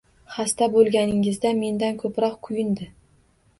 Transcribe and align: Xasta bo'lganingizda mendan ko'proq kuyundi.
Xasta 0.37 0.67
bo'lganingizda 0.75 1.53
mendan 1.61 2.01
ko'proq 2.01 2.41
kuyundi. 2.49 2.91